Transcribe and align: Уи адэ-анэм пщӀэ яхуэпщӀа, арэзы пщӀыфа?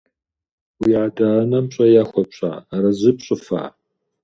Уи 0.81 0.91
адэ-анэм 1.05 1.65
пщӀэ 1.69 1.85
яхуэпщӀа, 2.01 2.51
арэзы 2.73 3.11
пщӀыфа? 3.17 3.63